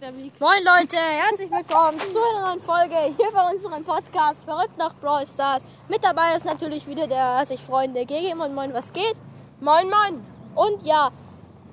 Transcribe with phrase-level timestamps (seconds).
[0.00, 5.26] Moin Leute, herzlich willkommen zu einer neuen Folge hier bei unserem Podcast Verrückt nach Brawl
[5.26, 5.62] Stars.
[5.88, 8.34] Mit dabei ist natürlich wieder der sich freunde GG.
[8.34, 9.20] Moin Moin, was geht?
[9.60, 10.24] Moin, moin.
[10.54, 11.10] Und ja,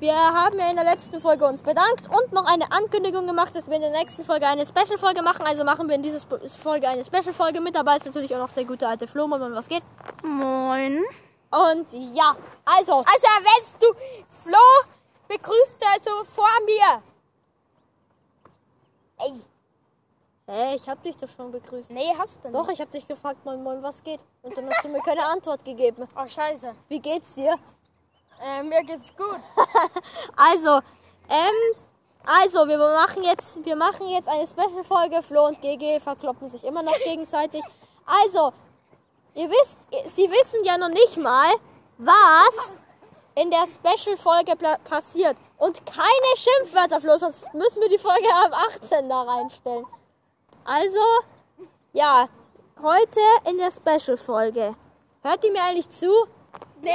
[0.01, 3.69] wir haben ja in der letzten Folge uns bedankt und noch eine Ankündigung gemacht, dass
[3.69, 5.45] wir in der nächsten Folge eine Special-Folge machen.
[5.45, 6.19] Also machen wir in dieser
[6.61, 7.61] Folge eine Special-Folge.
[7.61, 9.25] Mit dabei ist natürlich auch noch der gute alte Flo.
[9.29, 9.83] Moin Moin, was geht?
[10.21, 11.01] Moin.
[11.49, 12.35] Und ja,
[12.65, 13.87] also, Also, wenn du
[14.27, 14.59] Flo
[15.29, 17.01] begrüßt, also vor mir.
[19.19, 19.33] Ey.
[20.45, 21.89] hey, ich hab dich doch schon begrüßt.
[21.89, 22.55] Nee, hast du nicht.
[22.55, 24.19] Doch, ich hab dich gefragt, Moin Moin, was geht?
[24.43, 26.07] Und dann hast du mir keine Antwort gegeben.
[26.15, 26.75] Oh, scheiße.
[26.87, 27.57] Wie geht's dir?
[28.41, 29.39] Äh, mir geht's gut.
[30.35, 30.79] Also,
[31.29, 31.75] ähm,
[32.25, 35.23] also wir machen jetzt, wir machen jetzt eine Special-Folge.
[35.23, 37.63] Flo und GG verkloppen sich immer noch gegenseitig.
[38.05, 38.53] Also,
[39.33, 39.79] ihr wisst,
[40.15, 41.53] sie wissen ja noch nicht mal,
[41.97, 42.75] was
[43.37, 45.37] in der Special-Folge passiert.
[45.57, 48.51] Und keine Schimpfwörter, Flo, sonst müssen wir die Folge ab
[48.81, 49.85] 18 da reinstellen.
[50.65, 50.99] Also,
[51.93, 52.27] ja,
[52.81, 54.75] heute in der Special-Folge.
[55.21, 56.11] Hört ihr mir eigentlich zu?
[56.81, 56.91] Nee.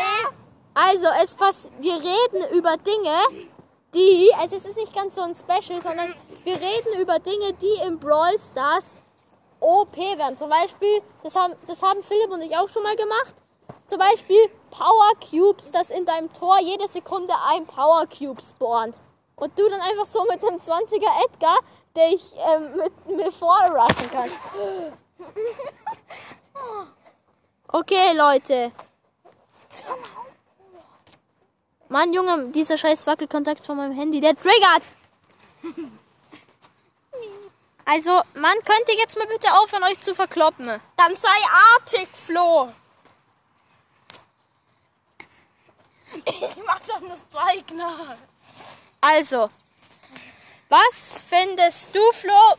[0.74, 3.46] Also, es pass wir reden über Dinge,
[3.94, 7.86] die, also es ist nicht ganz so ein Special, sondern wir reden über Dinge, die
[7.86, 8.96] im Brawl Stars
[9.60, 10.36] OP werden.
[10.36, 13.36] Zum Beispiel, das haben, das haben Philipp und ich auch schon mal gemacht.
[13.92, 18.96] Zum Beispiel Power Cubes, dass in deinem Tor jede Sekunde ein Power Cube spawnt.
[19.36, 21.58] Und du dann einfach so mit dem 20er Edgar
[21.94, 24.34] dich ähm, mit mir vorrushen kannst.
[27.68, 28.72] Okay, Leute.
[31.90, 34.84] Mann, Junge, dieser scheiß Wackelkontakt von meinem Handy, der triggert.
[37.84, 40.80] Also, man könnte jetzt mal bitte aufhören, euch zu verkloppen.
[40.96, 41.28] Dann sei
[41.76, 42.70] artig, Flo.
[46.24, 48.16] Ich mach doch eine Strike nach.
[49.00, 49.50] Also,
[50.68, 52.54] was findest du, Flo,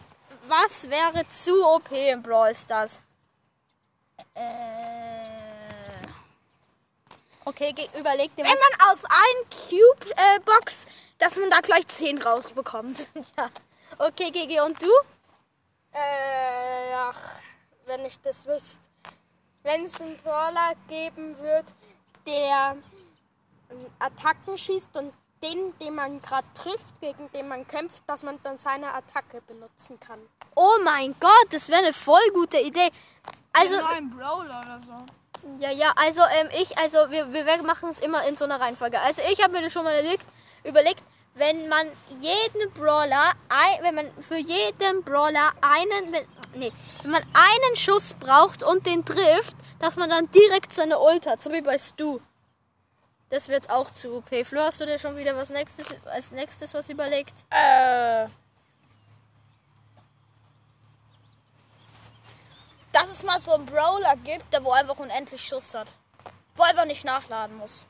[0.48, 3.00] was wäre zu OP im Brawl Stars?
[4.36, 4.44] Äh.
[7.46, 8.59] Okay, überleg dir Wenn was.
[8.80, 10.86] man aus einem Cube äh, Box,
[11.19, 13.08] dass man da gleich 10 rausbekommt.
[13.38, 13.50] Ja.
[14.00, 14.90] Okay, GG, und du?
[15.92, 17.19] Äh, ach,
[17.86, 18.80] wenn ich das wüsste.
[19.62, 21.66] Wenn es einen Brawler geben wird,
[22.25, 22.75] der
[24.00, 28.57] Attacken schießt und den, den man gerade trifft, gegen den man kämpft, dass man dann
[28.57, 30.19] seine Attacke benutzen kann.
[30.56, 32.89] Oh mein Gott, das wäre eine voll gute Idee.
[33.51, 35.06] Also, neuen Brawler oder so.
[35.59, 39.00] Ja, ja, also ähm, ich, also wir, wir machen es immer in so einer Reihenfolge.
[39.01, 40.25] Also ich habe mir das schon mal überlegt,
[40.63, 41.03] überlegt,
[41.35, 41.88] wenn man
[42.19, 46.25] jeden Brawler, ein, wenn man für jeden Brawler einen, wenn,
[46.56, 51.28] nee, wenn man einen Schuss braucht und den trifft, dass man dann direkt seine Ult
[51.28, 52.19] hat, so wie bei Stu.
[53.33, 54.45] Das wird auch zu OP.
[54.45, 57.33] Flo, hast du dir schon wieder was nächstes, als nächstes was überlegt?
[57.49, 58.27] Äh.
[62.91, 65.88] Dass es mal so einen Brawler gibt, der wo einfach unendlich Schuss hat.
[66.53, 67.88] Wo einfach nicht nachladen muss.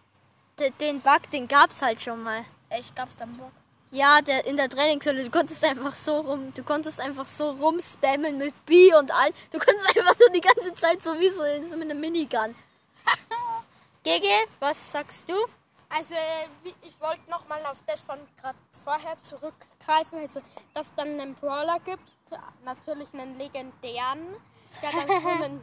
[0.80, 2.46] Den Bug, den gab's halt schon mal.
[2.70, 3.52] Echt, gab's dann Bock?
[3.92, 8.38] Ja, der, in der Trainingshölle, du konntest einfach so rum, du konntest einfach so rumspammen
[8.38, 9.32] mit B und all.
[9.52, 12.56] Du konntest einfach so die ganze Zeit so wie so, so mit einem Minigun.
[14.04, 14.28] GG,
[14.60, 15.34] was sagst du?
[15.90, 16.16] Also,
[16.64, 20.42] wie- ich wollte nochmal auf das von gerade vorher zurückgreifen, also,
[20.74, 22.04] dass es dann einen Brawler gibt,
[22.66, 24.36] natürlich einen legendären,
[24.82, 25.62] der dann so einen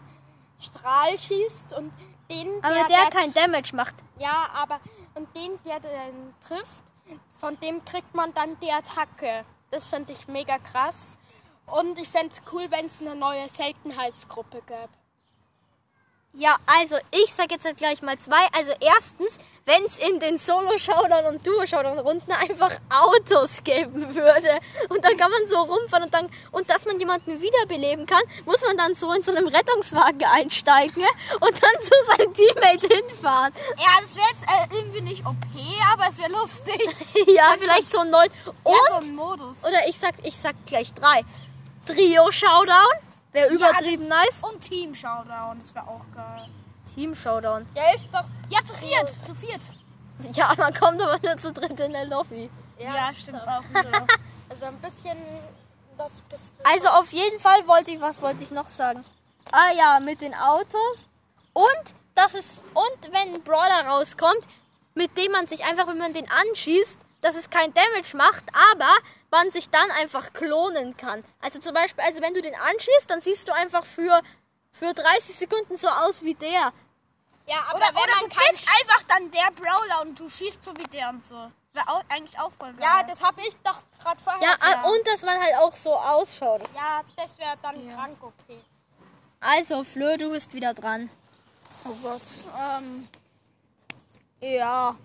[0.61, 1.93] Strahl schießt und
[2.31, 3.95] den, Aber der, kein Damage macht.
[4.19, 4.81] Ja, aber
[5.15, 6.85] und den, der den trifft,
[7.41, 9.45] von dem kriegt man dann die Attacke.
[9.71, 11.19] Das finde ich mega krass.
[11.67, 14.89] Und ich fände es cool, wenn es eine neue Seltenheitsgruppe gäbe.
[16.33, 18.47] Ja, also ich sag jetzt halt gleich mal zwei.
[18.53, 24.61] Also erstens, wenn es in den Solo-Showdown und Duo-Showdown-Runden einfach Autos geben würde
[24.91, 28.63] und dann kann man so rumfahren und dann und dass man jemanden wiederbeleben kann, muss
[28.63, 31.03] man dann so in so einem Rettungswagen einsteigen
[31.41, 33.53] und dann zu seinem Teammate hinfahren.
[33.77, 35.35] Ja, das wäre jetzt äh, irgendwie nicht OP,
[35.93, 36.81] aber es wäre lustig.
[37.27, 38.31] ja, vielleicht so ein neun.
[38.63, 39.65] Und ein Modus.
[39.65, 41.25] oder ich sag ich sag gleich drei.
[41.87, 44.43] Trio-Showdown wäre übertrieben nice.
[44.43, 46.49] Und Team Showdown, das wäre auch geil.
[46.95, 47.67] Team-Showdown.
[47.75, 48.25] Ja, ist doch.
[48.49, 49.11] Ja, zu viert.
[49.25, 49.63] Zu viert.
[50.33, 52.51] Ja, man kommt aber nur zu dritt in der Lobby.
[52.79, 53.63] Ja, stimmt auch.
[53.63, 53.79] So.
[54.49, 55.19] also ein bisschen.
[55.97, 56.71] Das bist du.
[56.71, 59.05] Also auf jeden Fall wollte ich, was wollte ich noch sagen?
[59.53, 61.09] Ah ja, mit den Autos.
[61.53, 64.47] Und das ist, und wenn ein Brawler rauskommt,
[64.95, 68.91] mit dem man sich einfach, wenn man den anschießt, dass es kein Damage macht, aber
[69.31, 71.25] man sich dann einfach klonen kann.
[71.41, 74.21] Also zum Beispiel, also wenn du den anschießt, dann siehst du einfach für,
[74.73, 76.73] für 30 Sekunden so aus wie der.
[77.47, 80.29] Ja, aber oder, wenn oder man du kein bist einfach dann der Brawler und du
[80.29, 81.51] schießt so wie der und so.
[81.73, 82.83] Wäre auch, eigentlich auch voll geil.
[82.83, 84.79] Ja, das habe ich doch gerade vorher Ja, gesagt.
[84.85, 86.63] ah, und dass man halt auch so ausschaut.
[86.75, 88.61] Ja, das wäre dann krank okay.
[89.39, 91.09] Also, Flö, du bist wieder dran.
[91.85, 92.21] Oh Gott.
[92.79, 93.09] Ähm,
[94.41, 94.97] ja.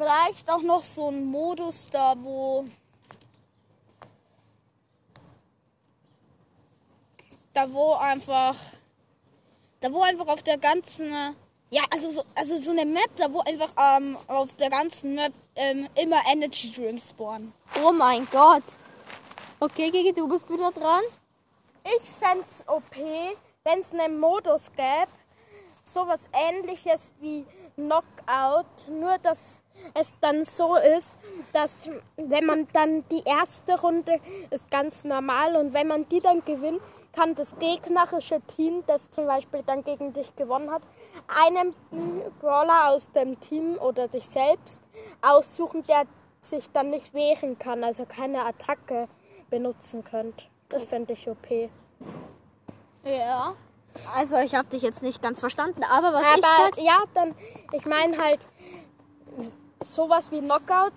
[0.00, 2.64] Vielleicht auch noch so ein Modus da, wo.
[7.52, 8.56] Da wo einfach.
[9.80, 11.36] Da wo einfach auf der ganzen.
[11.68, 15.34] Ja, also so, also so eine Map, da wo einfach ähm, auf der ganzen Map
[15.54, 17.52] ähm, immer Energy Drinks spawnen.
[17.84, 18.64] Oh mein Gott.
[19.60, 21.02] Okay, Gigi, du bist wieder dran.
[21.84, 22.96] Ich fände es OP,
[23.64, 25.12] wenn es einen Modus gäbe,
[25.84, 27.44] sowas ähnliches wie
[28.30, 31.18] Knockout, nur dass es dann so ist,
[31.52, 36.44] dass wenn man dann die erste Runde ist ganz normal und wenn man die dann
[36.44, 36.80] gewinnt,
[37.12, 40.82] kann das gegnerische Team, das zum Beispiel dann gegen dich gewonnen hat,
[41.26, 41.74] einen
[42.40, 44.78] Brawler aus dem Team oder dich selbst
[45.20, 46.04] aussuchen, der
[46.40, 49.08] sich dann nicht wehren kann, also keine Attacke
[49.50, 50.44] benutzen könnte.
[50.68, 51.68] Das fände ich OP.
[53.04, 53.56] Ja.
[54.14, 57.34] Also, ich habe dich jetzt nicht ganz verstanden, aber was ich Aber sag, ja, dann,
[57.72, 58.40] ich meine halt,
[59.88, 60.92] sowas wie Knockout,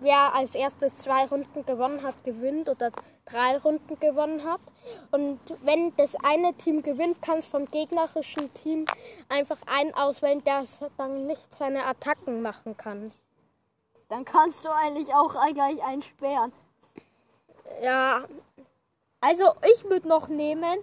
[0.00, 2.90] wer als erstes zwei Runden gewonnen hat, gewinnt oder
[3.24, 4.60] drei Runden gewonnen hat.
[5.10, 8.86] Und wenn das eine Team gewinnt, kann es vom gegnerischen Team
[9.28, 10.64] einfach einen auswählen, der
[10.96, 13.12] dann nicht seine Attacken machen kann.
[14.08, 16.52] dann kannst du eigentlich auch gleich einsperren.
[17.82, 18.24] Ja,
[19.20, 20.78] Also, ich würde noch nehmen,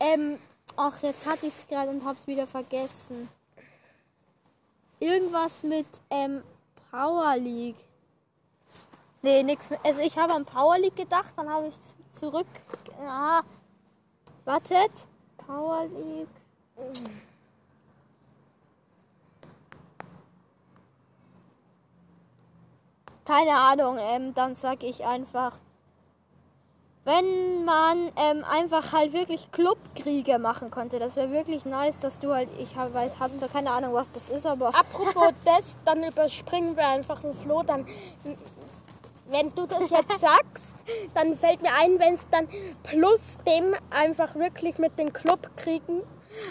[0.00, 0.38] ähm,
[0.76, 3.28] ach, jetzt hatte ich es gerade und hab's wieder vergessen.
[5.00, 6.42] Irgendwas mit, ähm,
[6.90, 7.76] Power League.
[9.22, 9.70] Nee, nix.
[9.82, 11.74] Also, ich habe an Power League gedacht, dann habe ich
[12.12, 12.46] zurück.
[13.00, 13.42] Ah,
[14.44, 14.92] wartet.
[15.36, 16.28] Power League.
[23.24, 25.58] Keine Ahnung, ähm, dann sage ich einfach
[27.04, 30.98] wenn man ähm, einfach halt wirklich Clubkriege machen könnte.
[30.98, 34.10] Das wäre wirklich nice, dass du halt, ich hab, weiß, hab zwar keine Ahnung, was
[34.10, 37.86] das ist, aber apropos das, dann überspringen wir einfach einen Floh, dann
[39.30, 40.64] wenn du das jetzt sagst,
[41.14, 42.48] dann fällt mir ein, wenn es dann
[42.82, 46.02] plus dem einfach wirklich mit den Clubkriegen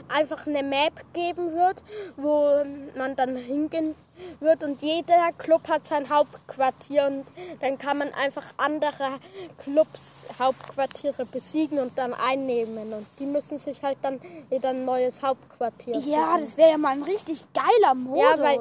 [0.08, 1.82] einfach eine Map geben wird,
[2.18, 2.64] wo
[2.98, 3.96] man dann hingehen
[4.40, 7.26] wird und jeder Club hat sein Hauptquartier und
[7.62, 9.20] dann kann man einfach andere
[9.64, 15.22] Clubs Hauptquartiere besiegen und dann einnehmen und die müssen sich halt dann wieder ein neues
[15.22, 16.40] Hauptquartier Ja, suchen.
[16.42, 18.22] das wäre ja mal ein richtig geiler Modus.
[18.22, 18.60] Ja, weil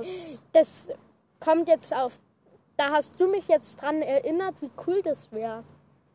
[0.53, 0.87] das
[1.41, 2.13] kommt jetzt auf.
[2.77, 5.63] Da hast du mich jetzt dran erinnert, wie cool das wäre.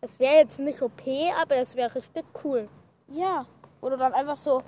[0.01, 1.01] Es wäre jetzt nicht OP,
[1.41, 2.67] aber es wäre richtig cool.
[3.09, 3.45] Ja.
[3.81, 4.63] Oder dann einfach so,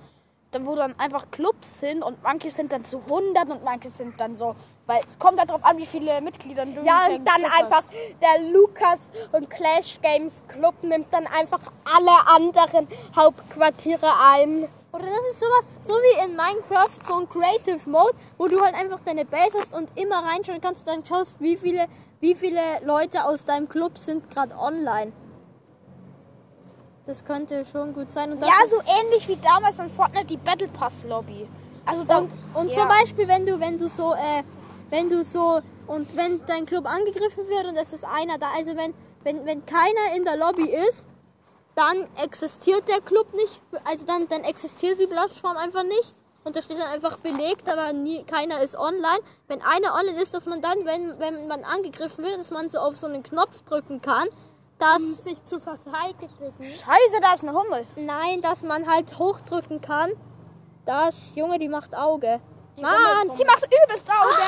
[0.51, 4.19] dann wo dann einfach Clubs sind und manche sind dann zu 100 und manche sind
[4.19, 4.56] dann so,
[4.88, 7.63] weil es kommt halt drauf an, wie viele Mitglieder du Ja, und dann Club hast.
[7.63, 7.84] einfach
[8.22, 9.00] der Lukas
[9.31, 14.68] und Clash Games Club nimmt dann einfach alle anderen Hauptquartiere ein.
[14.92, 18.74] Oder das ist sowas, so wie in Minecraft, so ein Creative Mode, wo du halt
[18.74, 21.86] einfach deine Base hast und immer reinschauen kannst und dann schaust, wie viele,
[22.22, 25.13] wie viele Leute aus deinem Club sind gerade online.
[27.10, 28.40] Das könnte schon gut sein.
[28.40, 31.48] Ja, so ähnlich wie damals in Fortnite die Battle Pass Lobby.
[31.84, 32.76] Also da, Und, und ja.
[32.76, 34.44] zum Beispiel, wenn du, wenn du so, äh,
[34.92, 38.78] wenn du so, und wenn dein Club angegriffen wird und es ist einer da, also
[38.78, 41.07] wenn, wenn, wenn keiner in der Lobby ist,
[41.74, 46.14] dann existiert der Club nicht, also dann, dann existiert die Plattform einfach nicht.
[46.44, 49.22] Und da steht dann einfach belegt, aber nie, keiner ist online.
[49.48, 52.78] Wenn einer online ist, dass man dann, wenn, wenn man angegriffen wird, dass man so
[52.78, 54.28] auf so einen Knopf drücken kann,
[54.80, 56.54] dass, Sich zu verteidigen.
[56.59, 57.86] Scheiße, da ist eine Hummel.
[57.95, 60.12] nein, dass man halt hochdrücken kann,
[60.86, 62.40] dass, Junge, die macht Auge.
[62.78, 64.42] Mann, Die macht übelst Auge.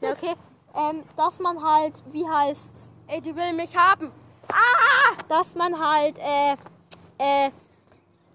[0.00, 0.34] Ja, okay.
[0.76, 2.88] Ähm, dass man halt, wie heißt's?
[3.06, 4.12] Ey, die will mich haben.
[5.28, 6.56] Dass man halt, äh,
[7.18, 7.50] äh,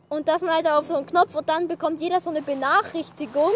[0.08, 3.52] und dass man halt auf so einen Knopf und dann bekommt jeder so eine Benachrichtigung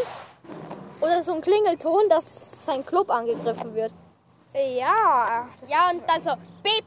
[1.01, 3.91] oder so ein Klingelton, dass sein Club angegriffen wird.
[4.53, 5.48] Ja.
[5.60, 6.86] Das Ja, und dann so, beep,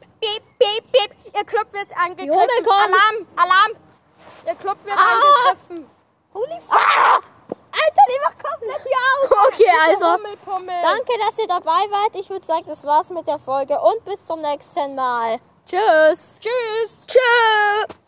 [1.37, 2.67] ihr Club wird angegriffen.
[2.69, 3.71] Alarm, Alarm.
[4.45, 5.49] Ihr Club wird Ah.
[5.49, 5.89] angegriffen.
[6.33, 7.23] Holy fuck.
[7.79, 9.33] Alter, die macht komplett die Augen.
[9.47, 10.75] Okay, also, Hummel, Pummel.
[10.81, 12.15] danke, dass ihr dabei wart.
[12.15, 15.39] Ich würde sagen, das war's mit der Folge und bis zum nächsten Mal.
[15.67, 16.37] Tschüss.
[16.39, 17.05] Tschüss.
[17.07, 17.97] Tschüss.